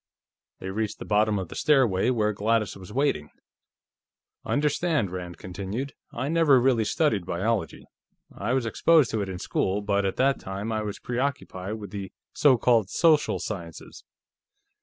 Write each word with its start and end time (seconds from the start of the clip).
They 0.57 0.71
reached 0.71 0.97
the 0.97 1.05
bottom 1.05 1.37
of 1.37 1.49
the 1.49 1.55
stairway, 1.55 2.09
where 2.09 2.33
Gladys 2.33 2.75
was 2.75 2.91
waiting. 2.91 3.29
"Understand," 4.43 5.11
Rand 5.11 5.37
continued, 5.37 5.93
"I 6.11 6.27
never 6.27 6.59
really 6.59 6.85
studied 6.85 7.23
biology. 7.23 7.85
I 8.35 8.53
was 8.53 8.65
exposed 8.65 9.11
to 9.11 9.21
it, 9.21 9.29
in 9.29 9.37
school, 9.37 9.83
but 9.83 10.03
at 10.03 10.15
that 10.15 10.39
time 10.39 10.71
I 10.71 10.81
was 10.81 10.97
preoccupied 10.97 11.75
with 11.75 11.91
the 11.91 12.11
so 12.33 12.57
called 12.57 12.89
social 12.89 13.37
sciences." 13.37 14.03